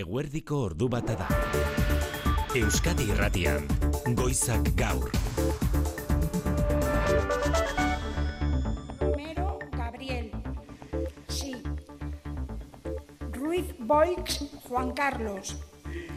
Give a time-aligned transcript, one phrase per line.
[0.00, 1.26] Eguerdiko ordu bata.
[2.56, 3.66] Euskadi Irratian,
[4.16, 5.10] Goizak Gaur.
[9.02, 10.30] Romero Gabriel.
[11.28, 11.52] Sí.
[13.36, 15.71] Ruiz Boix Juan Carlos.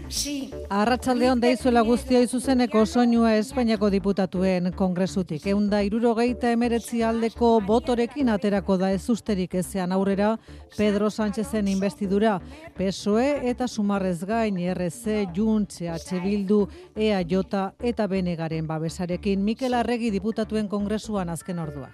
[0.10, 0.52] Sí.
[0.70, 5.48] Arratsaldeon deizuela guztia izuzeneko soinua Espainiako diputatuen kongresutik.
[5.50, 10.36] Eunda irurogeita emeretzi aldeko botorekin aterako da ez usterik ezean aurrera
[10.78, 12.40] Pedro Sánchezen investidura.
[12.78, 17.40] PSOE eta Sumarrez gain RC, Junts, EH Bildu, EAJ
[17.80, 19.42] eta Benegaren babesarekin.
[19.44, 21.90] Mikel Arregi diputatuen kongresuan azken ordua.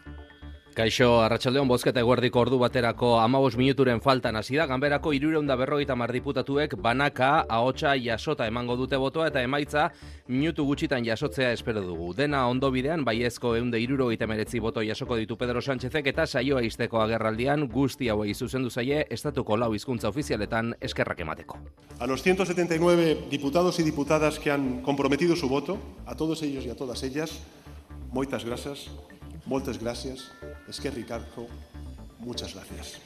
[0.72, 6.76] Kaixo, arratsaldeon bozketa eguerdiko ordu baterako amabos minuturen faltan hasi da, ganberako irureunda berrogeita diputatuek
[6.80, 9.90] banaka, ahotsa jasota emango dute botoa eta emaitza
[10.30, 12.14] minutu gutxitan jasotzea espero dugu.
[12.14, 17.02] Dena ondo bidean, baiezko eunde irurogeita meretzi boto jasoko ditu Pedro Sánchezek eta saioa izteko
[17.02, 21.58] agerraldian guzti hauei zuzendu zaie estatuko lau hizkuntza ofizialetan eskerrak emateko.
[22.00, 26.70] A los 179 diputados y diputadas que han comprometido su voto, a todos ellos y
[26.70, 27.42] a todas ellas,
[28.14, 28.90] moitas grasas,
[29.46, 30.30] moltes gràcies,
[30.72, 31.48] eskerrik asko,
[32.20, 33.02] muchas gracias.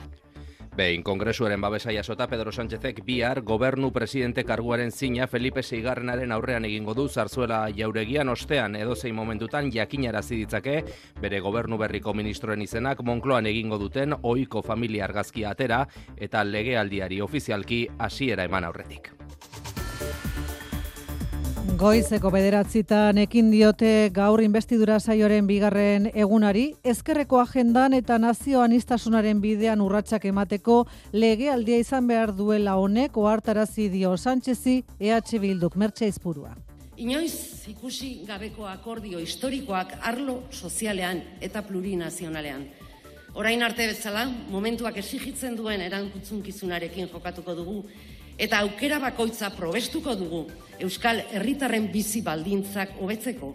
[0.76, 6.94] Behin, kongresuaren babesa jasota Pedro Sánchezek bihar gobernu presidente karguaren zina Felipe Seigarrenaren aurrean egingo
[6.94, 10.84] du zarzuela jauregian ostean edozein momentutan jakinarazi ditzake
[11.22, 15.86] bere gobernu berriko ministroen izenak Monkloan egingo duten ohiko familia argazkia atera
[16.18, 19.14] eta legealdiari ofizialki hasiera eman aurretik.
[21.74, 29.82] Goizeko bederatzitan ekin diote gaur investidura saioren bigarren egunari, ezkerreko agendan eta nazioan iztasunaren bidean
[29.82, 36.54] urratsak emateko legealdia izan behar duela honek ohartarazi dio Sánchezi EH Bilduk mertxe izpurua.
[36.98, 42.68] Inoiz ikusi gabeko akordio historikoak arlo sozialean eta plurinazionalean.
[43.36, 47.82] Orain arte bezala, momentuak exigitzen duen erankutsunkizunarekin jokatuko dugu
[48.38, 50.46] eta aukera bakoitza probestuko dugu
[50.80, 53.54] Euskal Herritarren bizi baldintzak hobetzeko.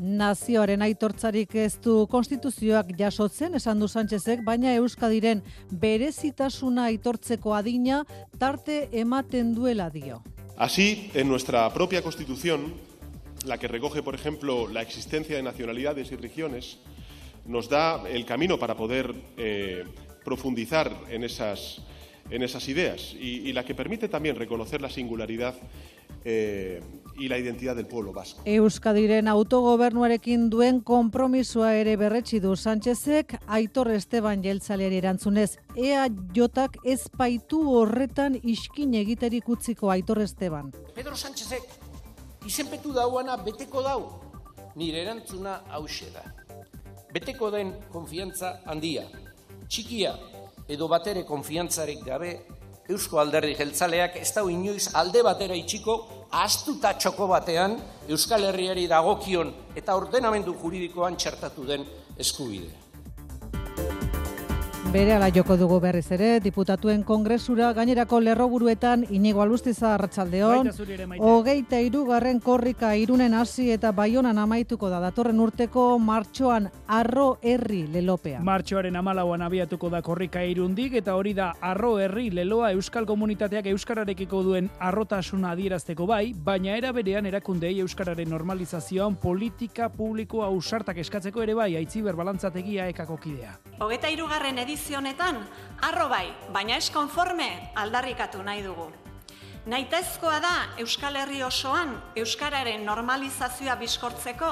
[0.00, 8.04] Nazioaren aitortzarik ez du konstituzioak jasotzen, esan du Sánchezek, baina Euskadiren berezitasuna aitortzeko adina
[8.38, 10.22] tarte ematen duela dio.
[10.56, 12.74] Así, en nuestra propia Constitución,
[13.44, 16.78] la que recoge, por ejemplo, la existencia de nacionalidades y regiones,
[17.46, 19.84] nos da el camino para poder eh,
[20.24, 21.82] profundizar en esas,
[22.30, 25.54] en esas ideas y, y la que permite también reconocer la singularidad
[26.24, 26.82] eh,
[27.18, 28.42] y la identidad del pueblo vasco.
[28.44, 35.58] Euskadiren autogobernuarekin duen konpromisoa ere berretsi du Sánchezek Aitor Esteban jeltzaleari erantzunez.
[35.76, 40.72] Ea jotak ez baitu horretan iskin egiterik utziko Aitor Esteban.
[40.94, 41.64] Pedro Sánchezek
[42.46, 44.00] izenpetu dauana beteko dau.
[44.76, 46.24] Nire erantzuna hause da.
[47.12, 49.08] Beteko den konfiantza handia.
[49.68, 50.14] Txikia
[50.70, 52.32] edo batere konfiantzarik gabe
[52.90, 55.96] Eusko Alderdi Jeltzaleak ez dau inoiz alde batera itxiko
[56.42, 57.76] astuta txoko batean
[58.08, 61.86] Euskal Herriari dagokion eta ordenamendu juridikoan txertatu den
[62.18, 62.89] eskubidea.
[64.90, 70.72] Bere ala joko dugu berriz ere, diputatuen kongresura, gainerako lerroburuetan, inigo alustiza arratsaldeon,
[71.22, 78.40] hogeita irugarren korrika irunen hasi eta baionan amaituko da datorren urteko martxoan arro herri lelopea.
[78.42, 84.42] Martxoaren amalauan abiatuko da korrika irundik eta hori da arro herri leloa Euskal Komunitateak Euskararekiko
[84.42, 91.54] duen arrotasuna adierazteko bai, baina era berean erakundei Euskararen normalizazioan politika publiko ausartak eskatzeko ere
[91.54, 93.54] bai, aitziber balantzategia ekako kidea.
[93.78, 95.36] Hogeita irugarren edizionetan,
[95.84, 98.86] arro bai, baina ez konforme aldarrikatu nahi dugu.
[99.68, 104.48] Naitezkoa da Euskal Herri osoan Euskararen normalizazioa bizkortzeko,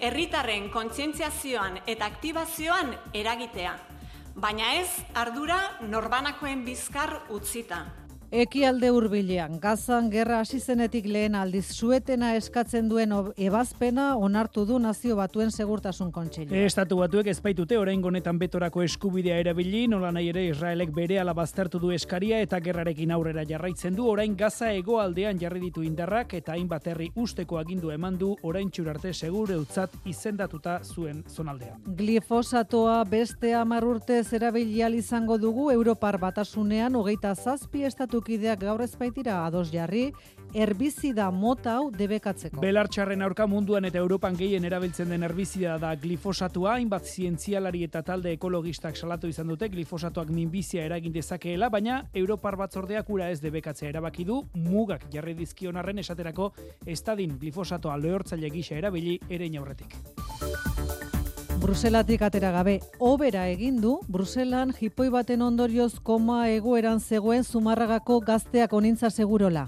[0.00, 3.74] herritarren kontzientziazioan eta aktibazioan eragitea.
[4.40, 7.84] Baina ez ardura norbanakoen bizkar utzita.
[8.28, 15.14] Ekialde hurbilean, gazan gerra hasi zenetik lehen aldiz suetena eskatzen duen ebazpena onartu du nazio
[15.16, 16.52] batuen segurtasun kontseilu.
[16.52, 21.80] Estatu batuek ezpaitute orain honetan betorako eskubidea erabili, nola nahi ere Israelek bere ala baztertu
[21.80, 26.86] du eskaria eta gerrarekin aurrera jarraitzen du, orain gaza hegoaldean jarri ditu indarrak eta hainbat
[26.92, 31.80] herri usteko agindu eman du orain txurarte segure utzat izendatuta zuen zonaldean.
[31.96, 37.84] Glifosatoa beste hamar urte erabili izango dugu Europar batasunean hogeita zazpi
[38.18, 40.12] estatukideak gaur ezpaitira ados jarri,
[40.54, 42.60] herbizida mota hau debekatzeko.
[42.60, 48.32] Belartxarren aurka munduan eta Europan gehien erabiltzen den herbizida da glifosatua, hainbat zientzialari eta talde
[48.32, 54.24] ekologistak salatu izan dute glifosatoak minbizia eragin dezakeela, baina Europar batzordeak ura ez debekatzea erabaki
[54.24, 56.52] du, mugak jarri dizkion arren esaterako
[56.86, 59.94] estadin glifosatoa lehortzaile gisa erabili ere aurretik.
[61.68, 68.72] Bruselatik atera gabe, obera egin du, Bruselan jipoi baten ondorioz koma egoeran zegoen zumarragako gazteak
[68.72, 69.66] onintza segurola.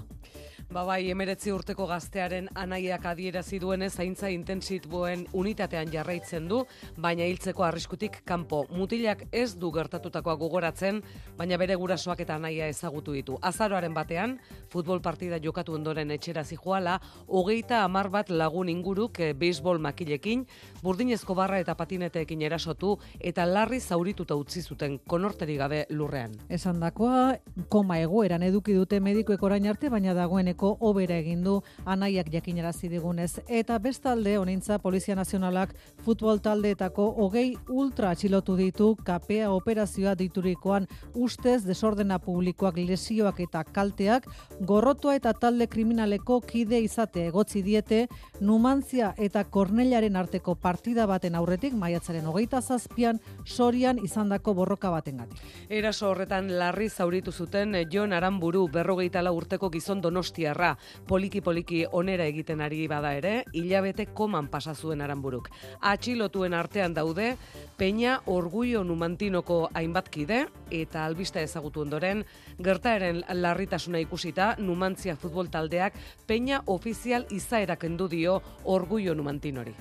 [0.71, 6.61] Ba bai, emeretzi urteko gaztearen anaiak adierazi duenez zaintza intensituen unitatean jarraitzen du,
[6.95, 8.61] baina hiltzeko arriskutik kanpo.
[8.71, 11.01] Mutilak ez du gertatutakoa gogoratzen,
[11.35, 13.35] baina bere gurasoak eta anaia ezagutu ditu.
[13.49, 14.37] Azaroaren batean,
[14.71, 16.95] futbol partida jokatu ondoren etxera zijoala,
[17.27, 20.47] hogeita amar bat lagun inguruk e, beisbol makilekin,
[20.79, 26.39] burdinezko barra eta patineteekin erasotu, eta larri zaurituta utzi zuten konorteri gabe lurrean.
[26.47, 27.35] Esan dakoa,
[27.67, 31.61] koma egoeran eduki dute medikoek orain arte, baina dagoeneko obera egin du.
[31.85, 33.39] Anaiak jakinarazi digunez.
[33.47, 35.73] Eta bestalde honintza Polizia Nazionalak
[36.05, 44.27] futbol taldeetako hogei ultra atxilotu ditu kapea operazioa diturikoan ustez desordena publikoak lesioak eta kalteak
[44.59, 48.07] gorrotua eta talde kriminaleko kide izate egotzi diete.
[48.39, 55.39] Numantzia eta Kornellaren arteko partida baten aurretik maiatzaren hogeita zazpian sorian izandako borroka batengatik.
[55.69, 60.77] Eraso horretan larri zauritu zuten Jon Aramburu berrogeita urteko gizon donostia Donostiarra
[61.07, 65.49] poliki poliki onera egiten ari bada ere, hilabete koman pasa zuen aranburuk.
[65.81, 67.37] Atxilotuen artean daude,
[67.77, 72.25] Peña Orgullo Numantinoko hainbat kide eta albista ezagutu ondoren,
[72.59, 75.93] gertaeren larritasuna ikusita Numantzia futbol taldeak
[76.27, 79.75] Peña ofizial izaera kendu dio Orgullo Numantinori.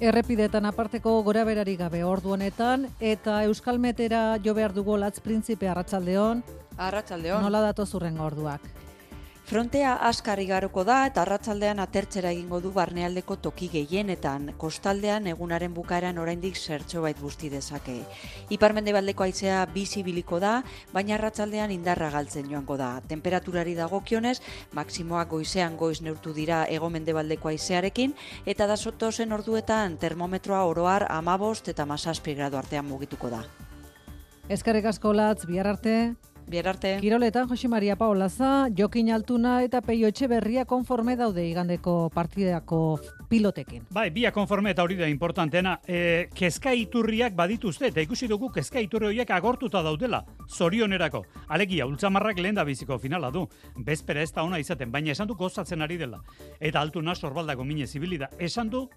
[0.00, 6.42] Errepidetan aparteko gora berari gabe ordu honetan eta Euskalmetera jo behar dugu latz printzipe arratsaldeon.
[6.76, 7.42] Arratsaldeon.
[7.42, 8.83] Nola dato zurren orduak?
[9.44, 16.16] Frontea askar igaroko da eta arratsaldean atertzera egingo du barnealdeko toki gehienetan, kostaldean egunaren bukaeran
[16.22, 17.98] oraindik zertxo bait busti dezake.
[18.56, 20.54] Iparmendebaldeko aizea bizibiliko da,
[20.96, 23.02] baina arratsaldean indarra galtzen joango da.
[23.04, 24.38] Temperaturari dagokionez,
[24.72, 28.16] maksimoak goizean goiz neurtu dira egomendebaldeko aizearekin,
[28.46, 33.44] eta da sotozen orduetan termometroa oroar amabost eta masazpi gradu artean mugituko da.
[34.48, 36.14] Eskarrik asko latz, bihar arte.
[36.46, 36.98] Bier arte.
[37.00, 43.86] Kiroletan Jose Maria Paolaza, Jokin Altuna eta Peio Etxeberria konforme daude igandeko partideako pilotekin.
[43.90, 45.78] Bai, bia konforme eta hori da importantena.
[45.86, 51.24] E, kezka iturriak badituzte, eta ikusi dugu kezka iturri horiek agortuta daudela, zorionerako.
[51.48, 53.46] Alegia, ultzamarrak lehen da biziko finala du.
[53.76, 56.20] Bezpera ez da ona izaten, baina esan du gozatzen ari dela.
[56.60, 58.28] Eta altuna sorbaldako mine zibilida.
[58.38, 58.88] Esan du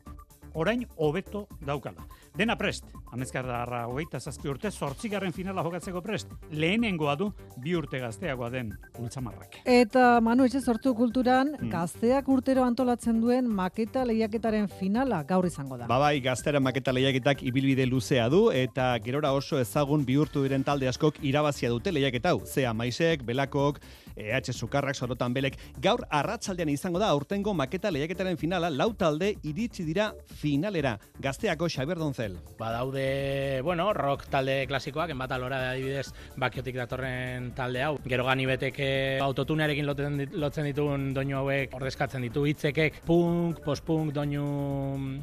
[0.58, 2.06] orain hobeto daukala.
[2.38, 7.30] Dena prest, amezkarra hogeita zazpi urte, sortzigarren finala jokatzeko prest, lehenengoa du
[7.64, 9.60] bi urte gazteagoa den ultzamarrak.
[9.66, 11.72] Eta Manu Etxe sortu kulturan, hmm.
[11.74, 15.90] gazteak urtero antolatzen duen maketa lehiaketaren finala gaur izango da.
[15.90, 21.22] Babai, gaztera maketa lehiaketak ibilbide luzea du, eta gerora oso ezagun bihurtu diren talde askok
[21.26, 22.42] irabazia dute lehiaketau.
[22.46, 23.82] Zea maisek, belakok,
[24.18, 29.86] EH Sukarrak, Sorotan Belek, gaur arratsaldean izango da aurtengo maketa lehiaketaren finala, lau talde iritsi
[29.86, 30.10] dira
[30.42, 30.98] finalera.
[31.22, 32.38] Gazteako Xabier Donzel.
[32.58, 37.94] Ba daude, bueno, rock talde klasikoak, enbat alora da adibidez bakiotik datorren talde hau.
[38.08, 38.90] Gero gani beteke
[39.24, 44.48] autotunearekin lotzen, lotzen dituen doinu hauek ordezkatzen ditu hitzekek punk, post-punk doinu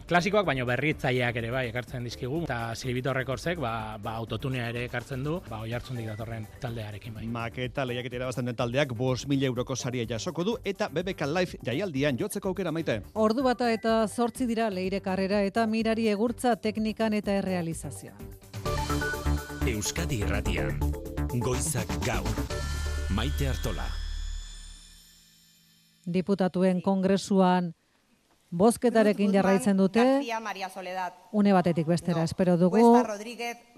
[0.09, 2.45] klasikoak, baino berritzaileak ere bai, ekartzen dizkigu.
[2.49, 7.27] Eta Silvito Recordsek, ba, ba autotunea ere ekartzen du, ba oi datorren taldearekin bai.
[7.27, 12.49] Maketa lehiaketera bastan taldea bos mila euroko saria jasoko du eta BBK Live jaialdian jotzeko
[12.49, 13.03] aukera maite.
[13.15, 18.15] Ordu bata eta zortzi dira leire karrera eta mirari egurtza teknikan eta errealizazioa.
[19.67, 20.79] Euskadi Irratian,
[21.41, 22.35] Goizak Gaur,
[23.11, 23.87] Maite Artola.
[26.05, 27.73] Diputatuen kongresuan
[28.55, 30.03] Bozketarekin jarraitzen dute,
[31.33, 33.03] une batetik bestera, espero dugu,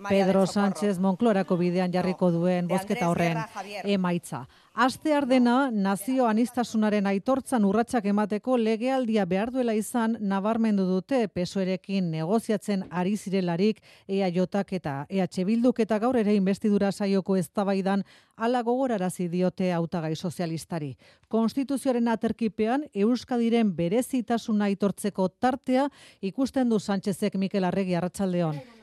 [0.09, 3.41] Pedro Sánchez Monclorako bidean jarriko duen bozketa horren
[3.85, 4.43] emaitza.
[4.77, 12.83] Aste ardena, nazio anistasunaren aitortzan urratsak emateko legealdia behar duela izan nabarmendu dute pesoerekin negoziatzen
[12.91, 18.05] ari zirelarik EAJak eta EH Bilduk eta gaur ere investidura saioko eztabaidan
[18.37, 20.93] ala gogorarazi diote hautagai sozialistari.
[21.29, 25.89] Konstituzioaren aterkipean Euskadiren berezitasuna aitortzeko tartea
[26.21, 28.76] ikusten du Sánchezek Mikel Arregi Arratsaldeon.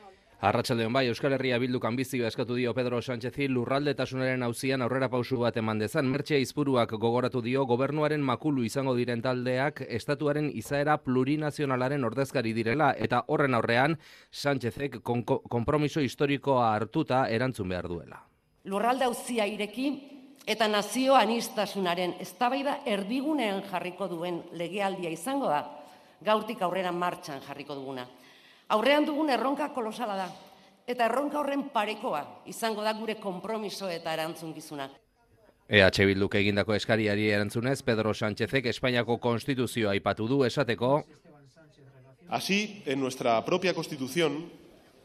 [0.44, 5.56] Arratsaldeon bai, Euskal Herria bildu ambizioa eskatu dio Pedro Sánchezi lurraldetasunaren auzian aurrera pausu bat
[5.56, 6.10] eman dezan.
[6.12, 13.22] Mertxea izpuruak gogoratu dio gobernuaren makulu izango diren taldeak estatuaren izaera plurinazionalaren ordezkari direla eta
[13.28, 13.96] horren aurrean
[14.30, 18.20] Sánchezek konpromiso historikoa hartuta erantzun behar duela.
[18.68, 19.86] Lurralde auzia ireki
[20.44, 25.62] eta nazio anistasunaren eztabaida erdigunean jarriko duen legealdia izango da
[26.20, 28.04] gaurtik aurrera martxan jarriko duguna.
[28.68, 30.28] Aurrean dugun erronka kolosala da,
[30.88, 34.88] eta erronka horren parekoa izango da gure konpromiso eta erantzun gizuna.
[35.68, 41.04] EH Bilduk egindako eskariari erantzunez, Pedro Sánchezek Espainiako konstituzioa aipatu du esateko.
[42.28, 44.50] Así, en nuestra propia Constitución,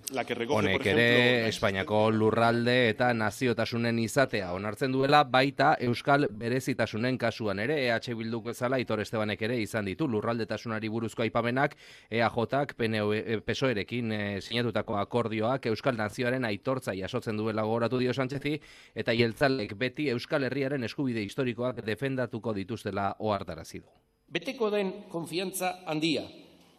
[0.10, 7.18] Honek por ejemplo, ere la Espainiako lurralde eta naziotasunen izatea onartzen duela baita Euskal berezitasunen
[7.18, 11.76] kasuan ere EH Bilduk bezala Itor Estebanek ere izan ditu lurraldetasunari buruzko aipamenak
[12.10, 18.60] EAJak PNV PSOErekin e, sinatutako akordioak Euskal nazioaren aitortza jasotzen duela gogoratu dio Sanchezi
[18.96, 23.88] eta jeltzalek beti Euskal Herriaren eskubide historikoak defendatuko dituztela ohartarazi du.
[24.30, 26.26] Beteko den konfiantza handia,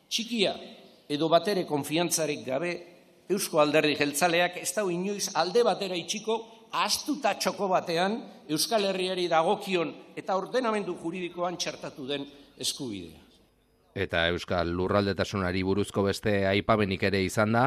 [0.09, 0.55] txikia
[1.11, 2.73] edo batere konfiantzarik gabe
[3.31, 6.41] Eusko alderdi jeltzaleak ez dau inoiz alde batera itxiko
[6.83, 8.17] astuta txoko batean
[8.51, 12.27] Euskal Herriari dagokion eta ordenamendu juridikoan txertatu den
[12.59, 13.23] eskubidea.
[13.95, 17.65] Eta Euskal lurraldetasunari buruzko beste aipamenik ere izan da,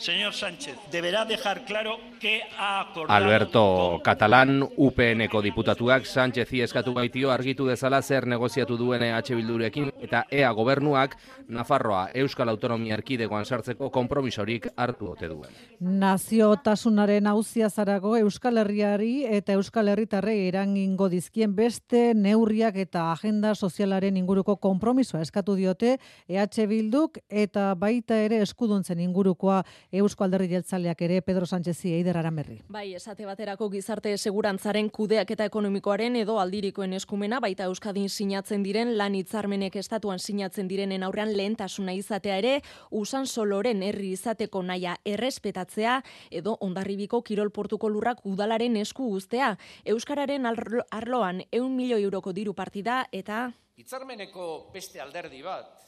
[0.00, 3.12] Señor Sánchez, deberá dejar claro que ha acordado...
[3.12, 10.24] Alberto Catalán, UPNeko diputatuak Sánchezi eskatu baitio argitu dezala zer negoziatu duen EH Bildurekin eta
[10.30, 11.18] EA gobernuak
[11.48, 15.52] Nafarroa Euskal Autonomia Erkidegoan sartzeko konpromisorik hartu ote duen.
[15.80, 24.16] Naziotasunaren auzia zarago Euskal Herriari eta Euskal Herritarrei erangingo dizkien beste neurriak eta agenda sozialaren
[24.16, 29.60] inguruko konpromisoa eskatu diote EH Bilduk eta baita ere eskuduntzen ingurukoa
[29.92, 32.60] Eusko Alderri Jeltzaleak ere Pedro Sánchezi eider aramerri.
[32.68, 38.96] Bai, esate baterako gizarte segurantzaren kudeak eta ekonomikoaren edo aldirikoen eskumena baita Euskadin sinatzen diren
[38.98, 42.54] lan hitzarmenek estatuan sinatzen direnen aurrean lehentasuna izatea ere
[42.90, 49.56] usan soloren herri izateko naia errespetatzea edo ondarribiko kirolportuko lurrak udalaren esku guztea.
[49.84, 55.79] Euskararen arlo- arloan eun milioi euroko diru partida eta Hitzarmeneko beste alderdi bat,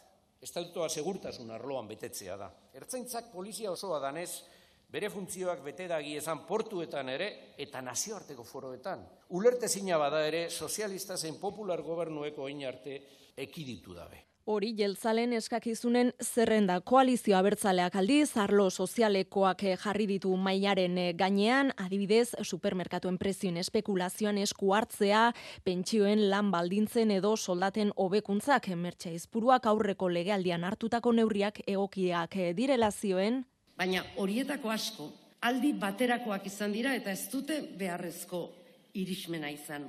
[0.42, 2.50] estatutoa segurtasun arloan betetzea da.
[2.74, 4.30] Ertzaintzak polizia osoa danez,
[4.92, 7.28] bere funtzioak bete dagi ezan portuetan ere
[7.62, 9.06] eta nazioarteko foroetan.
[9.38, 12.98] Ulertezina bada ere, sozialista zein popular gobernueko oin arte
[13.36, 14.31] ekiditu dabe.
[14.44, 21.70] Hori jeltzalen eskakizunen zerrenda koalizio abertzaleak aldiz, arlo sozialekoak eh, jarri ditu mailaren eh, gainean,
[21.78, 25.28] adibidez, supermerkatuen prezioen espekulazioan esku hartzea,
[25.62, 32.90] pentsioen lan baldintzen edo soldaten hobekuntzak mertxa izpuruak aurreko legealdian hartutako neurriak egokiak eh, direla
[32.90, 33.44] zioen,
[33.78, 35.08] Baina horietako asko
[35.48, 38.44] aldi baterakoak izan dira eta ez dute beharrezko
[39.00, 39.88] irismena izan.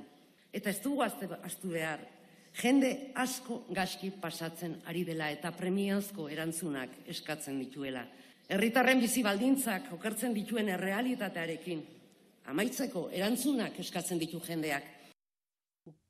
[0.54, 2.13] Eta ez dugu azte, astu behar.
[2.54, 8.04] Jende asko gaski pasatzen ari dela eta premiazko erantzunak eskatzen dituela.
[8.48, 11.82] Herritarren bizi baldintzak okertzen dituen errealitatearekin.
[12.52, 14.93] Amaitzeko erantzunak eskatzen ditu jendeak.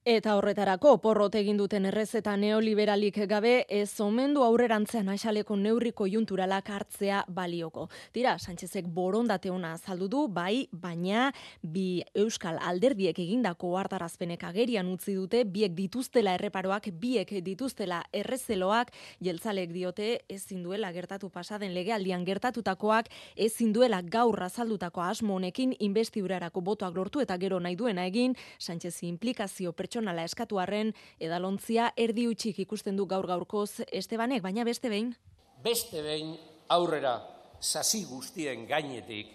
[0.05, 7.23] Eta horretarako porrot egin duten errezeta neoliberalik gabe ez omendu aurrerantzean aixaleko neurriko junturalak hartzea
[7.33, 7.87] balioko.
[8.13, 11.31] Tira, Sánchezek borondate ona azaldu du, bai, baina
[11.63, 18.93] bi euskal alderdiek egindako hartarazpenek agerian utzi dute, biek dituztela erreparoak, biek dituztela errezeloak,
[19.25, 26.61] jeltzalek diote ezin duela gertatu pasaden legealdian gertatutakoak, ezin duela gaur azaldutako asmo honekin investidurarako
[26.61, 32.59] botoak lortu eta gero nahi duena egin, Sánchez implikazio pertsonala eskatu arren, edalontzia erdi utxik
[32.65, 35.15] ikusten du gaur gaurkoz Estebanek, baina beste behin.
[35.63, 36.37] Beste behin
[36.69, 37.21] aurrera
[37.61, 39.31] sasi guztien gainetik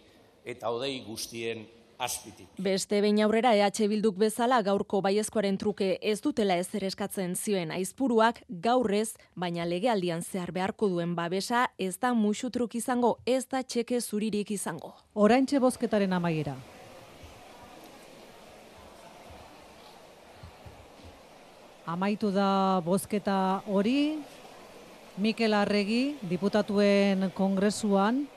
[0.45, 1.65] eta odei guztien
[1.99, 2.47] azpitik.
[2.59, 8.43] Beste behin aurrera EH Bilduk bezala gaurko baiezkoaren truke ez dutela ezer eskatzen zioen aizpuruak
[8.49, 14.51] gaurrez, baina legealdian zehar beharko duen babesa ez da musutruk izango, ez da txeke zuririk
[14.51, 14.93] izango.
[15.13, 16.57] Oraintxe bozketaren amaiera.
[21.89, 24.21] Amaitu da bozketa hori,
[25.17, 28.27] Mikel Arregi, diputatuen kongresuan,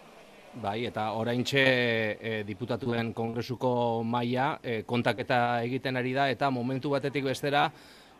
[0.52, 1.60] Bai, eta oraintxe
[2.20, 7.70] e, diputatuen kongresuko maila e, kontaketa egiten ari da eta momentu batetik bestera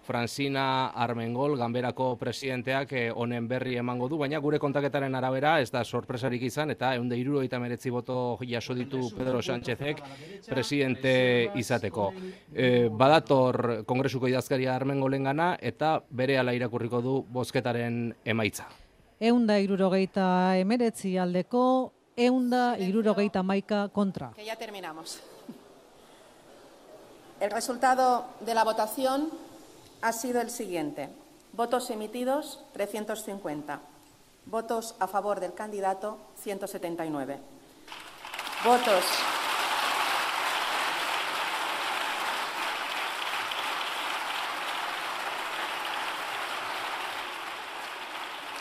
[0.02, 5.84] Francina Armengol, ganberako presidenteak e, honen berri emango du, baina gure kontaketaren arabera ez da
[5.84, 10.02] sorpresarik izan eta eunde iruro eta meretzi boto jaso ditu Pedro Sánchezek
[10.48, 12.12] presidente izateko.
[12.52, 18.68] E, badator kongresuko idazkaria Armengolen gana eta bere ala irakurriko du bozketaren emaitza.
[19.22, 24.32] eunda irurogeita emeretzi aldeko, eunda irurogeita maika kontra.
[24.34, 25.20] Que ya terminamos.
[27.40, 29.30] El resultado de la votación
[30.02, 31.08] ha sido el siguiente.
[31.52, 33.80] Votos emitidos, 350.
[34.46, 37.38] Votos a favor del candidato, 179.
[38.64, 39.04] Votos.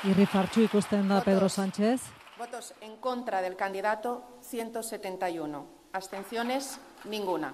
[0.03, 2.01] Irri fartxu ikusten da Pedro Sánchez.
[2.37, 5.65] Votos en contra del candidato, 171.
[5.93, 7.53] Abstenciones, ninguna.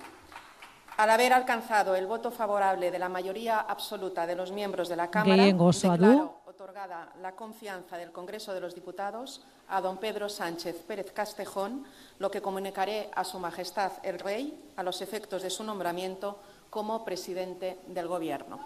[0.97, 5.11] Al haber alcanzado el voto favorable de la mayoría absoluta de los miembros de la
[5.11, 11.11] Cámara, declaro otorgada la confianza del Congreso de los Diputados a don Pedro Sánchez Pérez
[11.11, 11.85] Castejón,
[12.17, 16.39] lo que comunicaré a Su Majestad el Rey a los efectos de su nombramiento
[16.71, 18.59] como presidente del Gobierno.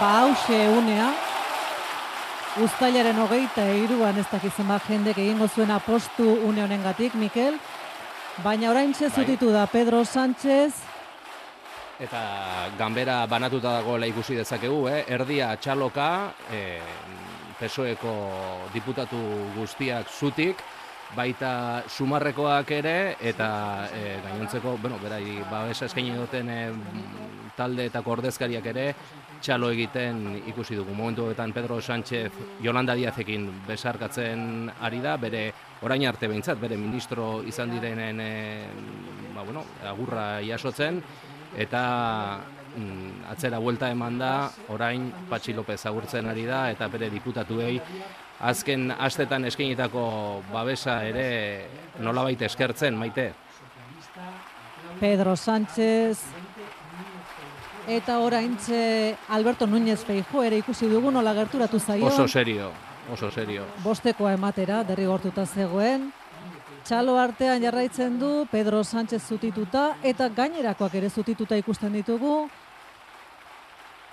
[0.00, 1.12] Bauxe unea,
[2.56, 7.60] Uztailaren hogeita eiruan ez dakizema jende egingo zuen apostu une honengatik, Mikel.
[8.38, 10.72] Baina orain zutitu da Pedro Sánchez,
[11.98, 15.00] Eta ganbera banatuta dagoela ikusi dezakegu, eh?
[15.10, 16.78] erdia txaloka, eh,
[17.58, 18.12] PSOEko
[18.70, 19.18] diputatu
[19.56, 20.62] guztiak zutik,
[21.16, 23.48] baita sumarrekoak ere, eta
[23.90, 26.70] eh, gainontzeko, bueno, berai, babesa eskaini duten eh,
[27.56, 28.92] talde eta ordezkariak ere,
[29.40, 30.94] txalo egiten ikusi dugu.
[30.94, 35.52] Momentu honetan Pedro Sánchez Yolanda Diazekin besarkatzen ari da, bere
[35.82, 38.32] orain arte behintzat, bere ministro izan direnen e,
[39.34, 41.02] ba, bueno, agurra jasotzen,
[41.56, 41.82] eta
[42.76, 44.32] mm, atzera buelta eman da,
[44.74, 47.76] orain Patxi López agurtzen ari da, eta bere diputatuei
[48.38, 51.28] azken astetan eskainitako babesa ere
[52.00, 53.32] nolabait eskertzen, maite?
[55.00, 56.18] Pedro Sánchez
[57.88, 62.06] eta oraintze Alberto Núñez Feijo ere ikusi dugu nola gerturatu zaio.
[62.06, 62.70] Oso serio,
[63.10, 63.64] oso serio.
[63.82, 66.12] Bostekoa ematera derrigortuta zegoen.
[66.84, 72.48] Txalo artean jarraitzen du Pedro Sánchez zutituta eta gainerakoak ere zutituta ikusten ditugu.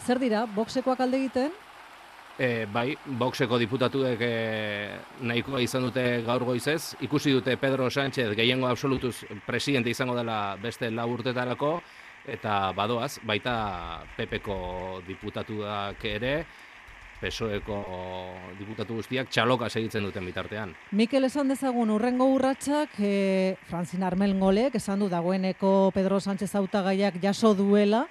[0.06, 1.52] Zer dira, boxekoak alde egiten?
[2.36, 4.32] E, bai, boxeko diputatuek e,
[5.24, 6.96] nahikoa izan dute gaur goizez.
[7.04, 11.80] Ikusi dute Pedro Sánchez gehiengo absolutuz presidente izango dela beste lau urtetarako.
[12.28, 16.36] Eta badoaz, baita PPko diputatuak ere,
[17.22, 17.78] PSOEko
[18.60, 20.74] diputatu guztiak txaloka segitzen duten bitartean.
[20.92, 27.54] Mikel esan dezagun urrengo urratsak e, Franzin Armelngolek esan du dagoeneko Pedro Sánchez hautagaiak jaso
[27.56, 28.06] duela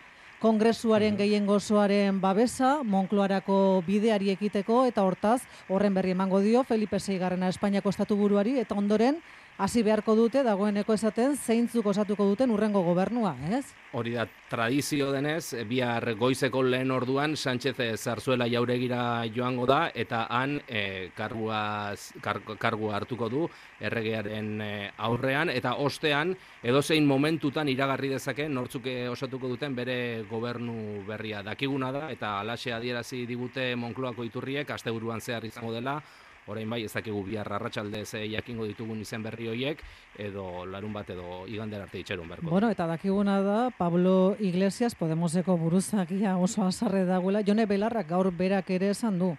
[0.44, 5.38] kongresuaren gehien gozoaren babesa, Monkloarako bideari ekiteko, eta hortaz,
[5.72, 9.22] horren berri emango dio, Felipe Seigarrena Espainiako estatu buruari, eta ondoren,
[9.56, 13.64] hasi beharko dute dagoeneko esaten zeintzuk osatuko duten urrengo gobernua, ez?
[13.94, 20.56] Hori da, tradizio denez, bihar goizeko lehen orduan Sánchez Zarzuela jauregira joango da eta han
[20.66, 23.44] e, karguaz, kar, kargua hartuko du
[23.80, 31.42] erregearen e, aurrean eta ostean edozein momentutan iragarri dezake nortzuke osatuko duten bere gobernu berria
[31.46, 36.00] dakiguna da eta alaxe adierazi digute Monkloako iturriek asteburuan zehar izango dela
[36.46, 39.82] orain bai ez dakigu bihar arratsaldez eh, jakingo ditugun izen berri hoiek
[40.18, 42.50] edo larun bat edo igander arte itxerun berko.
[42.50, 47.42] Bueno, eta dakiguna da Pablo Iglesias Podemoseko buruzakia oso azarre dagoela.
[47.46, 49.34] Jone Belarrak gaur berak ere esan du.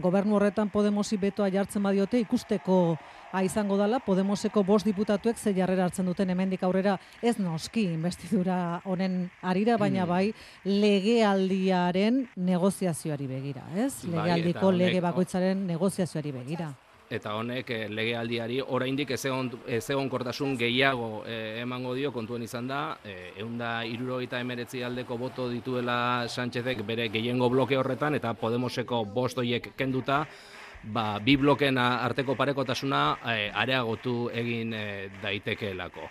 [0.00, 2.96] Gobernu horretan Podemosi betoa jartzen badiote ikusteko
[3.32, 8.80] a izango dala Podemoseko bost diputatuek ze jarrera hartzen duten hemendik aurrera ez noski investidura
[8.84, 10.08] honen arira baina mm.
[10.08, 10.34] bai
[10.64, 14.04] legealdiaren negoziazioari begira, ez?
[14.04, 16.72] Bai, Legealdiko lege bakoitzaren negoziazioari begira
[17.10, 22.68] eta honek eh, legealdiari oraindik ez egon ez egonkortasun gehiago eh, emango dio kontuen izan
[22.70, 29.72] da eh, 179 aldeko boto dituela Sánchezek bere gehiengo bloke horretan eta Podemoseko bost hoiek
[29.76, 30.24] kenduta
[30.84, 33.02] ba, bi bloken arteko parekotasuna
[33.34, 36.10] eh, areagotu egin eh, daitekeelako.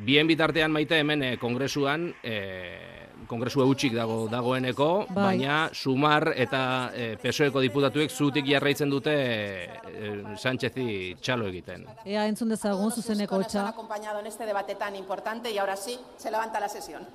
[0.00, 2.99] Bien bitartean maite hemen eh, kongresuan, eh,
[3.30, 5.24] kongresu eutxik dago dagoeneko, bai.
[5.24, 6.62] baina sumar eta
[6.94, 11.86] eh, pesoeko diputatuek zutik jarraitzen dute eh, Sánchezi txalo egiten.
[12.04, 13.68] Ea entzun dezagun zuzeneko txa.
[13.68, 17.06] acompañado en este debate tan importante y ahora sí se levanta la sesión.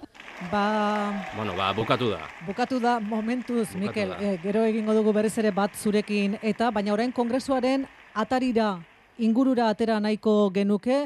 [0.51, 1.27] Ba...
[1.35, 2.27] Bueno, ba, bukatu da.
[2.47, 4.19] Bukatu da momentuz, bukatu Mikel, da.
[4.21, 8.75] Eh, gero egingo dugu berriz ere bat zurekin, eta baina orain kongresuaren atarira
[9.17, 11.05] ingurura atera nahiko genuke,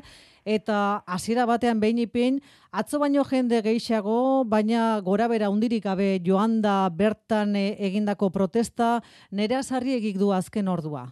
[0.49, 2.39] eta hasiera batean behin ipin,
[2.71, 8.99] atzo baino jende gehiago, baina gora bera undirik gabe joan da bertan e, egindako protesta,
[9.31, 11.09] nire azarri egik du azken ordua.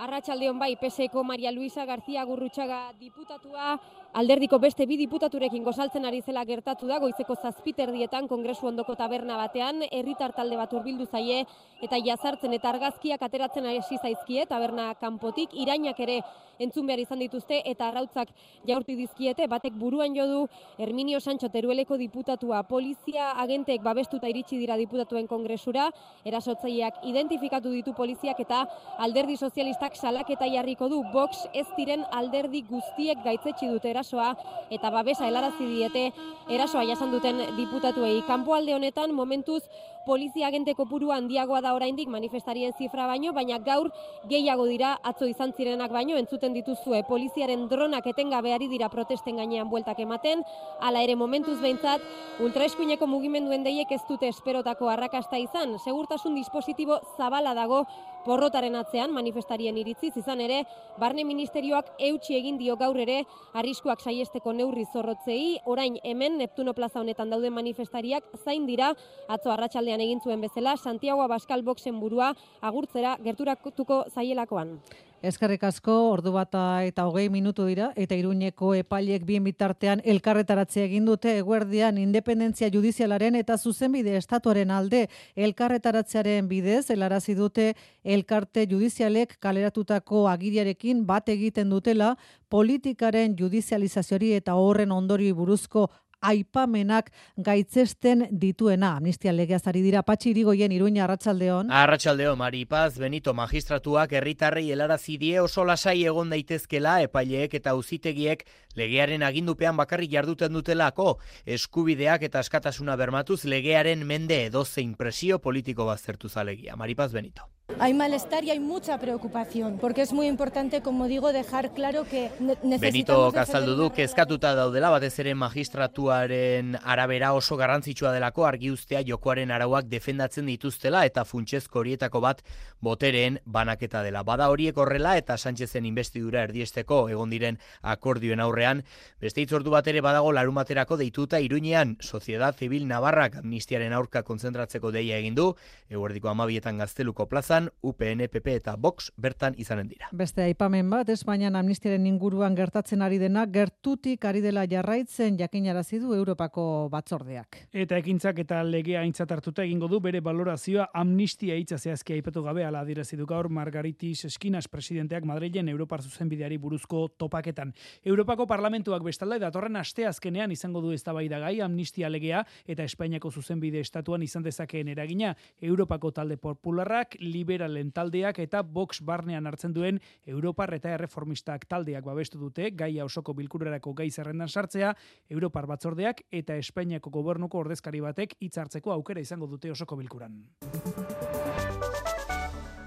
[0.00, 3.76] Arratxaldeon bai, PSeko Maria Luisa García Gurrutxaga diputatua,
[4.12, 9.84] alderdiko beste bi diputaturekin gozaltzen ari zela gertatu da, goizeko zazpiterdietan kongresu ondoko taberna batean,
[9.90, 11.44] herritar talde bat urbildu zaie,
[11.80, 16.20] eta jazartzen eta argazkiak ateratzen hasi zaizkie, taberna kanpotik, irainak ere
[16.60, 18.32] entzun behar izan dituzte eta arrautzak
[18.68, 20.42] jaurti dizkiete, batek buruan jodu
[20.78, 22.62] Herminio Sancho Terueleko diputatua.
[22.68, 25.88] Polizia agenteek babestuta iritsi dira diputatuen kongresura,
[26.26, 28.66] erasotzaileak identifikatu ditu poliziak eta
[28.98, 31.00] alderdi sozialistak salaketa jarriko du.
[31.14, 34.34] Box ez diren alderdi guztiek gaitzetsi dute erasoa
[34.72, 36.12] eta babesa helarazi diete.
[36.48, 38.22] Erasoa jasan duten diputatuei.
[38.26, 39.62] Kanpoalde honetan momentuz
[40.06, 43.90] polizia agente kopuru handiagoa da oraindik manifestarien zifra baino, baina gaur
[44.28, 47.02] gehiago dira atzo izan zirenak baino entzuten dituzue.
[47.08, 50.44] Poliziaren dronak etengabe ari dira protesten gainean bueltak ematen,
[50.80, 52.00] hala ere momentuz behintzat
[52.40, 57.84] ultraeskuineko mugimenduen deiek ez dute esperotako arrakasta izan, segurtasun dispositibo zabala dago
[58.24, 60.12] porrotaren atzean manifestarien iritziz.
[60.20, 60.62] Izan ere,
[61.00, 63.22] barne ministerioak eutxi egin dio gaur ere
[63.56, 68.92] arriskuak saiesteko neurri zorrotzei, orain hemen Neptuno plaza honetan dauden manifestariak zain dira
[69.28, 74.78] atzo arratsaldean egin zuen bezala Santiago Abascal boxen burua agurtzera gerturatuko zaielakoan.
[75.20, 81.04] Eskerrik asko, ordu bata eta hogei minutu dira, eta iruñeko epailek bien bitartean elkarretaratzea egin
[81.04, 85.02] dute eguerdian independentzia judizialaren eta zuzenbide estatuaren alde
[85.36, 92.14] elkarretaratzearen bidez, helarazi dute elkarte judizialek kaleratutako agiriarekin bat egiten dutela
[92.48, 98.96] politikaren judizializazioari eta horren ondori buruzko aipamenak gaitzesten dituena.
[98.96, 101.70] Amnistia legeazari dira patxi irigoien iruña arratsaldeon.
[101.70, 108.44] Arratsaldeon Maripaz Benito magistratuak herritarrei helarazi die oso lasai egon daitezkela epaileek eta auzitegiek
[108.76, 116.28] legearen agindupean bakarrik jarduten dutelako eskubideak eta askatasuna bermatuz legearen mende edozein presio politiko baztertu
[116.28, 116.76] zalegia.
[116.76, 117.48] Maripaz Benito.
[117.78, 122.30] Hay malestar y hay mucha preocupación, porque es muy importante, como digo, dejar claro que
[122.40, 122.80] necesitamos...
[122.80, 129.50] Benito Kazaldu du, kezkatuta daudela, batez ere magistratuaren arabera oso garrantzitsua delako argi ustea jokoaren
[129.50, 132.40] arauak defendatzen dituztela eta funtsezko horietako bat
[132.80, 134.22] botereen banaketa dela.
[134.24, 138.82] Bada horiek horrela eta Sánchezen investidura erdiesteko egon diren akordioen aurrean,
[139.20, 145.18] beste itzordu bat ere badago larumaterako deituta iruñean Sociedad Civil Navarrak amnistiaren aurka konzentratzeko deia
[145.20, 145.50] egin du,
[145.90, 150.08] eguerdiko amabietan gazteluko plazan, UPN, PP eta Vox bertan izanen dira.
[150.16, 156.14] Beste aipamen bat, Espainian amnistiaren inguruan gertatzen ari dena, gertutik ari dela jarraitzen jakinarazi du
[156.14, 157.66] Europako batzordeak.
[157.72, 162.64] Eta ekintzak eta legea aintzat hartuta egingo du bere valorazioa amnistia hitza zehazki aipatu gabe
[162.64, 167.74] ala adierazi du gaur Margaritis Eskinas presidenteak Madrilen Europar zuzenbideari buruzko topaketan.
[168.04, 174.22] Europako parlamentuak bestalde datorren aste azkenean izango du eztabaidagai amnistia legea eta Espainiako zuzenbide estatuan
[174.22, 177.16] izan dezakeen eragina Europako talde popularrak
[177.50, 183.34] liberalen taldeak eta Vox barnean hartzen duen Europar eta erreformistak taldeak babestu dute gaia osoko
[183.34, 184.94] bilkurarako gai zerrendan sartzea
[185.30, 190.38] Europar batzordeak eta Espainiako gobernuko ordezkari batek hitz hartzeko aukera izango dute osoko bilkuran.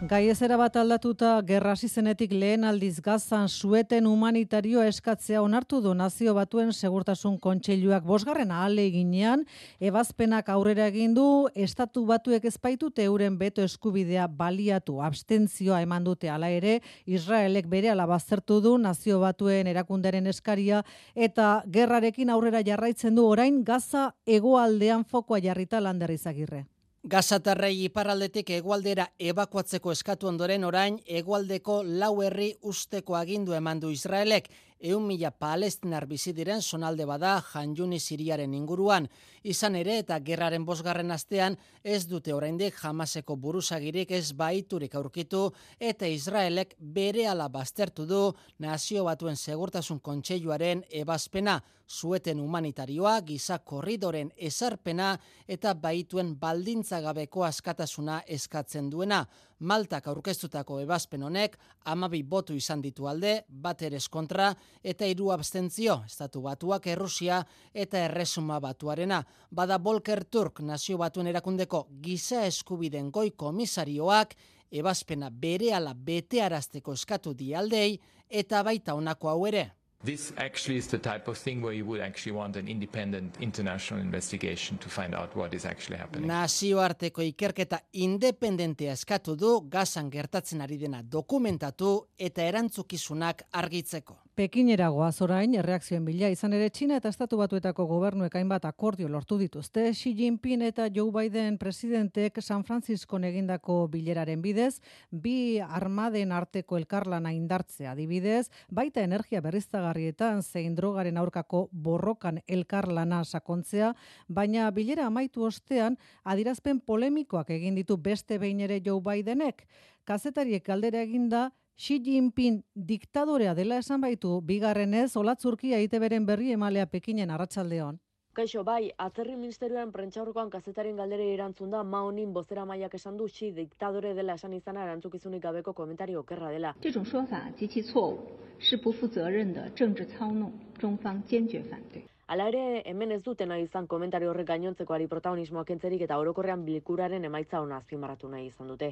[0.04, 6.34] Gai ezera bat aldatuta, gerra zenetik lehen aldiz gazan sueten humanitarioa eskatzea onartu du nazio
[6.34, 9.46] batuen segurtasun kontseiluak bosgarren ahale eginean,
[9.80, 16.50] ebazpenak aurrera egin du, estatu batuek ezpaitute euren beto eskubidea baliatu abstentzioa eman dute hala
[16.50, 20.84] ere, Israelek bere alabazertu du nazio batuen erakunderen eskaria,
[21.16, 26.66] eta gerrarekin aurrera jarraitzen du orain gaza egoaldean fokoa jarrita landerrizagirre.
[27.04, 34.48] Gazatarrei iparraldetik egualdera ebakuatzeko eskatu ondoren orain egualdeko lau herri usteko agindu eman du Israelek
[34.80, 39.10] eun mila palestinar bizi diren sonalde bada janjuni siriaren inguruan.
[39.44, 46.08] Izan ere eta gerraren bosgarren astean ez dute oraindik jamaseko buruzagirik ez baiturik aurkitu eta
[46.08, 48.24] Israelek bere ala baztertu du
[48.60, 51.60] nazio batuen segurtasun kontseiluaren ebazpena
[51.94, 55.14] zueten humanitarioa, giza korridoren esarpena
[55.48, 59.26] eta baituen baldintzagabeko askatasuna eskatzen duena.
[59.60, 64.50] Maltak aurkeztutako ebazpen honek amabi botu izan ditu alde, bat eres kontra,
[64.84, 69.22] eta hiru abstentzio, estatu batuak Errusia eta erresuma batuarena.
[69.52, 74.36] Bada Volker Turk nazio batuen erakundeko giza eskubiden goi komisarioak,
[74.74, 79.70] ebazpena bere ala betearazteko eskatu dialdei, eta baita honako hau ere.
[80.06, 84.02] This actually is the type of thing where you would actually want an independent international
[84.02, 86.28] investigation to find out what is actually happening.
[86.28, 94.18] Nazioarteko ikerketa independentea eskatu du gazan gertatzen ari dena dokumentatu eta erantzukizunak argitzeko.
[94.34, 99.38] Pekinera goaz orain, erreakzioen bila izan ere Txina eta Estatu Batuetako gobernuek hainbat akordio lortu
[99.38, 99.84] dituzte.
[99.94, 107.30] Xi Jinping eta Joe Biden presidentek San Francisco egindako bileraren bidez, bi armaden arteko elkarlana
[107.32, 113.94] indartzea adibidez, baita energia berriztagarrietan zein drogaren aurkako borrokan elkarlana sakontzea,
[114.28, 119.68] baina bilera amaitu ostean adirazpen polemikoak egin ditu beste behin ere Joe Bidenek.
[120.04, 127.31] Kazetariek galdera eginda, Xi Jinping diktadorea dela esan baitu bigarrenez olatzurkia beren berri emalea Pekinen
[127.31, 127.99] arratsaldeon.
[128.33, 133.27] Kaixo, bai, atzerri ministerioan prentxaurkoan kazetaren galdere erantzun da ma honin bozera maiak esan du
[133.27, 136.75] xi diktadore dela esan izana erantzukizunik gabeko komentario okerra dela.
[136.81, 138.19] 这种说法极其错误，
[138.61, 142.03] 是不负责任的政治操弄，中方坚决反对。
[142.34, 147.60] Hala ere, hemen ez dutena izan komentario horrek gainontzekoari protagonismoak entzerik eta orokorrean bilkuraren emaitza
[147.62, 148.90] ona azpimarratu nahi izan dute.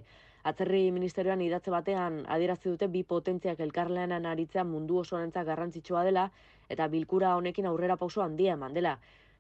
[0.51, 6.27] Atzerri ministerioan idatze batean adierazi dute bi potentziak elkarleanan aritzea mundu osoarentzat garrantzitsua dela
[6.69, 8.93] eta bilkura honekin aurrera pauso handia eman dela.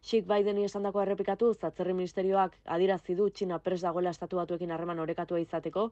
[0.09, 5.01] Xik Bideni esan dako errepikatu, zatzerri ministerioak adirazi du Txina pres dagoela estatu batuekin harreman
[5.03, 5.83] orekatua izateko,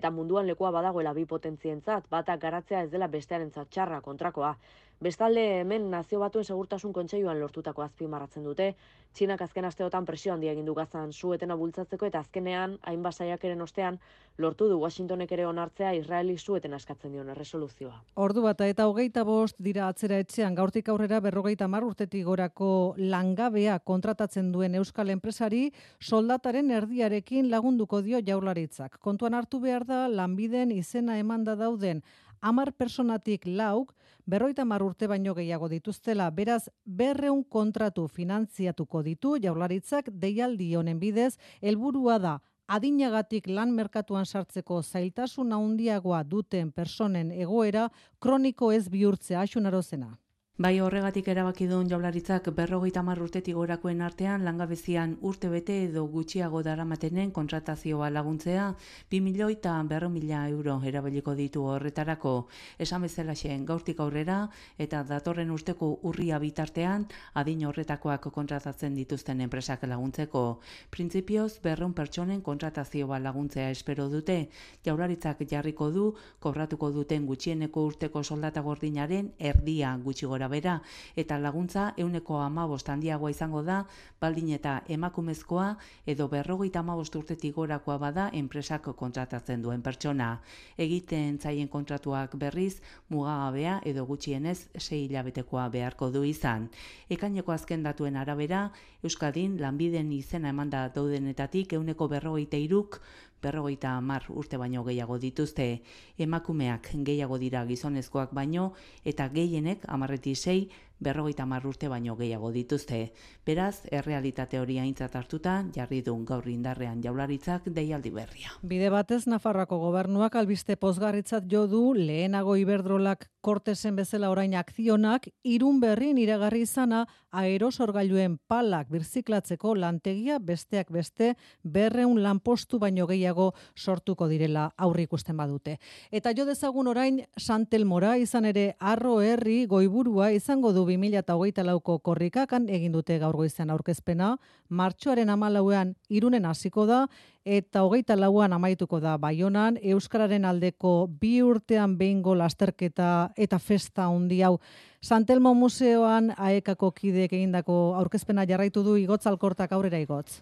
[0.00, 4.52] eta munduan lekua badagoela bi potentzientzat, batak garatzea ez dela bestearen txarra kontrakoa.
[5.00, 8.74] Bestalde hemen nazio batuen segurtasun kontseiluan lortutako azpimarratzen dute,
[9.16, 13.96] Txinak azken asteotan presio handia egin du gazan suetena bultzatzeko eta azkenean, hainbat saiakeren ostean,
[14.44, 17.94] lortu du Washingtonek ere onartzea Israeli sueten askatzen dion erresoluzioa.
[18.20, 23.78] Ordu bata eta hogeita bost dira atzera etxean gaurtik aurrera berrogeita mar urtetik gorako langabea
[23.78, 29.00] kontratatzen duen euskal enpresari soldataren erdiarekin lagunduko dio jaularitzak.
[29.00, 32.04] Kontuan hartu behar da lanbiden izena emanda dauden
[32.40, 33.94] amar personatik lauk,
[34.26, 41.36] berroita mar urte baino gehiago dituztela, beraz, berreun kontratu finantziatuko ditu, jaularitzak deialdi honen bidez,
[41.62, 49.40] helburua da, adinagatik lan merkatuan sartzeko zailtasun handiagoa duten personen egoera kroniko ez bihurtzea.
[49.40, 50.16] Asunarozena.
[50.56, 56.62] Bai horregatik erabaki duen jaularitzak berrogeita mar urtetik gorakoen artean langabezian urte bete edo gutxiago
[56.64, 58.70] daramatenen kontratazioa laguntzea
[59.10, 62.32] 2 milioi eta berro mila euro erabiliko ditu horretarako
[62.78, 63.34] esan bezala
[63.66, 70.60] gaurtik aurrera eta datorren urteko urria bitartean adin horretakoak kontratatzen dituzten enpresak laguntzeko.
[70.90, 74.48] Printzipioz berrun pertsonen kontratazioa laguntzea espero dute
[74.86, 80.80] jaularitzak jarriko du kobratuko duten gutxieneko urteko soldata gordinaren erdia gutxi gora bera
[81.16, 83.84] eta laguntza euneko amabost handiagoa izango da,
[84.20, 85.68] baldin eta emakumezkoa
[86.06, 90.40] edo berrogeita amabost urtetik gorakoa bada enpresak kontratatzen duen pertsona.
[90.78, 96.68] Egiten zaien kontratuak berriz, mugagabea edo gutxienez sei hilabetekoa beharko du izan.
[97.10, 98.70] Ekaineko azken datuen arabera,
[99.06, 103.00] Euskadin lanbiden izena emanda daudenetatik euneko berrogeita iruk
[103.42, 105.82] berrogeita mar urte baino gehiago dituzte,
[106.18, 106.90] emakumeak.
[107.06, 108.72] Gehiago dira gizonezkoak baino,
[109.04, 113.12] eta gehienek amarreti sei berrogeita urte baino gehiago dituzte.
[113.44, 118.52] Beraz, errealitate hori aintzat hartuta, jarri duen gaur indarrean jaularitzak deialdi berria.
[118.62, 125.80] Bide batez, Nafarroako gobernuak albiste pozgarritzat jo du lehenago iberdrolak kortesen bezala orain akzionak, irun
[125.80, 127.04] berrin iragarri izana
[127.36, 135.76] aerosorgailuen palak birziklatzeko lantegia besteak beste berreun lanpostu baino gehiago sortuko direla aurri ikusten badute.
[136.10, 142.68] Eta jo dezagun orain Santelmora izan ere arro herri goiburua izango du 2008 lauko korrikakan
[142.72, 144.36] egin dute gaur goizan aurkezpena,
[144.68, 147.06] martxoaren amalauean irunen hasiko da,
[147.44, 154.40] eta hogeita lauan amaituko da Baionan, Euskararen aldeko bi urtean behingo lasterketa eta festa hundi
[154.42, 154.56] hau.
[155.02, 160.40] Santelmo Museoan aekako kideek egindako aurkezpena jarraitu du igotzalkortak aurrera igotz.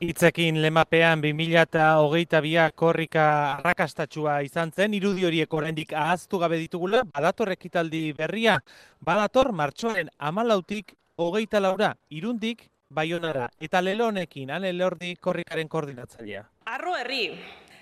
[0.00, 3.24] Itzekin lemapean 2022 korrika
[3.58, 8.54] arrakastatxua izan zen, irudi horiek oraindik ahaztu gabe ditugula, badator ekitaldi berria,
[9.04, 16.46] badator martxoaren amalautik hogeita laura, irundik baionara, eta lelo honekin, ane lehordi korrikaren koordinatzailea.
[16.64, 17.36] Arro herri,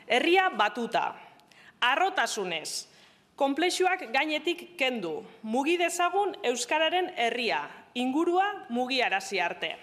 [0.08, 1.12] herria batuta,
[1.80, 2.88] arrotasunez,
[3.38, 7.62] komplexuak gainetik kendu, mugi dezagun Euskararen herria,
[7.94, 9.76] ingurua mugiarazi arte.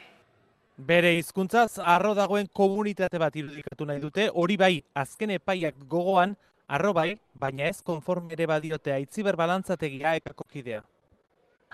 [0.78, 6.36] Bere hizkuntzaz arro dagoen komunitate bat irudikatu nahi dute, hori bai, azken epaiak gogoan,
[6.68, 10.82] arro bai, baina ez konforme ere badiote aitziber balantzategi aekako kidea.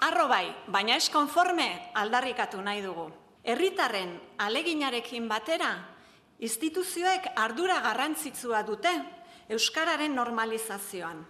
[0.06, 3.08] Arro bai, baina ez konforme aldarrikatu nahi dugu.
[3.44, 5.72] Herritarren aleginarekin batera,
[6.38, 8.94] instituzioek ardura garrantzitsua dute
[9.50, 11.26] Euskararen normalizazioan.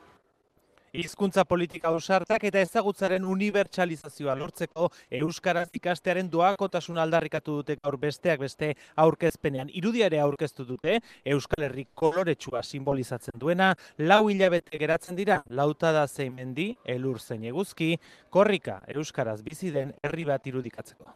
[0.91, 4.89] Hizkuntza politika osartak eta ezagutzaren unibertsalizazioa lortzeko
[5.21, 8.73] euskaraz ikastearen doakotasun aldarrikatu dute gaur besteak beste
[9.05, 9.71] aurkezpenean.
[9.71, 13.71] Irudiare aurkeztu dute Euskal Herri koloretsua simbolizatzen duena,
[14.03, 17.93] lau hilabete geratzen dira, lautada zein mendi, elur zein eguzki,
[18.29, 21.13] korrika euskaraz bizi den herri bat irudikatzeko.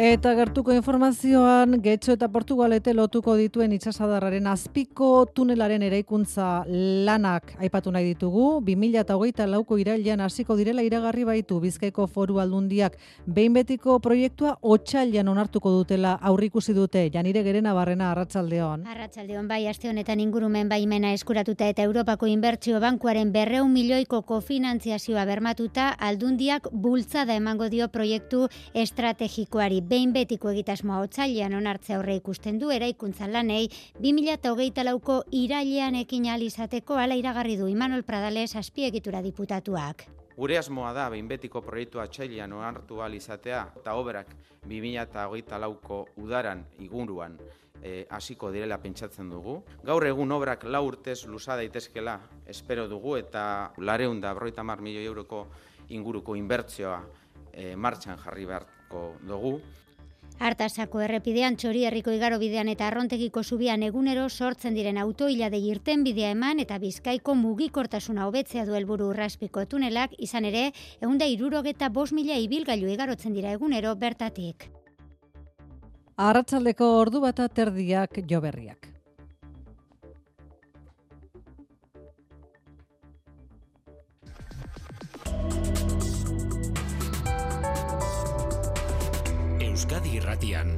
[0.00, 6.62] Eta gertuko informazioan, Getxo eta Portugalete lotuko dituen itxasadarraren azpiko tunelaren eraikuntza
[7.04, 8.62] lanak aipatu nahi ditugu.
[8.64, 15.74] 2008 lauko irailean hasiko direla iragarri baitu Bizkaiko foru aldundiak behin betiko proiektua otxailan onartuko
[15.74, 17.04] dutela aurrikusi dute.
[17.12, 18.88] Janire gerena barrena arratsaldeon.
[18.88, 25.90] Arratsaldeon bai, aste honetan ingurumen baimena eskuratuta eta Europako inbertsio bankuaren berreun milioiko kofinantziazioa bermatuta
[25.90, 33.32] aldundiak bultzada emango dio proiektu estrategikoari behin betiko egitasmoa otzailean onartzea aurre ikusten du eraikuntzan
[33.34, 33.64] lanei
[33.98, 40.04] 2008 lauko irailean ekin alizateko ala iragarri du Imanol Pradales azpiegitura diputatuak.
[40.36, 44.28] Gure asmoa da, behin betiko proiektu atxailian oartu izatea eta oberak
[44.68, 47.36] 2008 lauko udaran iguruan
[47.82, 49.64] eh, hasiko direla pentsatzen dugu.
[49.82, 55.04] Gaur egun obrak lau urtez luza daitezkela espero dugu eta lareun da berroita mar milioi
[55.04, 55.48] euroko
[55.88, 57.02] inguruko inbertzioa
[57.52, 58.46] e, martxan jarri
[58.90, 59.60] beharko dugu.
[60.40, 66.02] Artasako errepidean txori herriko igaro bidean eta arrontegiko zubian egunero sortzen diren autoila de irten
[66.02, 70.72] bidea eman eta bizkaiko mugikortasuna hobetzea du helburu urraspiko tunelak izan ere
[71.02, 74.70] eunda irurogeta bos mila ibilgailu igarotzen dira egunero bertatik.
[76.16, 78.99] Arratsaldeko ordu bata terdiak joberriak.
[89.90, 90.68] Euskadi Irratian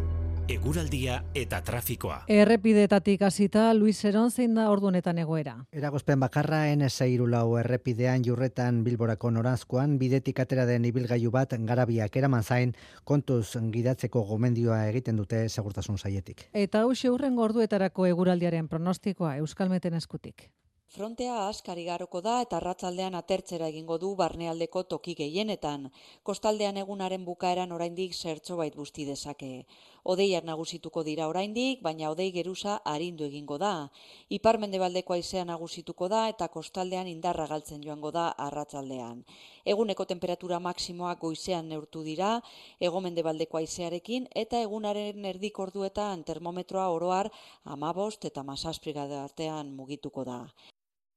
[0.49, 2.15] eguraldia eta trafikoa.
[2.33, 5.53] Errepideetatik hasita Luis Seron zein da ordunetan egoera.
[5.71, 12.73] Eragozpen bakarra N6 errepidean jurretan Bilborako norazkoan bidetik atera den ibilgailu bat garabiak eraman zain
[13.05, 16.49] kontuz gidatzeko gomendioa egiten dute segurtasun saietik.
[16.55, 20.49] Eta hau urrengo orduetarako eguraldiaren pronostikoa Euskalmeten eskutik.
[20.93, 25.87] Frontea askari garoko da eta arratzaldean atertzera egingo du barnealdeko toki gehienetan.
[26.29, 29.49] Kostaldean egunaren bukaeran oraindik zertxo bait busti dezake.
[30.15, 33.71] Odeiak nagusituko dira oraindik, baina odei geruza arindu egingo da.
[34.39, 39.25] Ipar mendebaldeko aizea nagusituko da eta kostaldean indarra galtzen joango da arratzaldean.
[39.65, 42.35] Eguneko temperatura maksimoak goizean neurtu dira,
[42.91, 47.33] ego mendebaldeko aizearekin eta egunaren erdik orduetan termometroa oroar
[47.65, 50.43] amabost eta masasprigade artean mugituko da.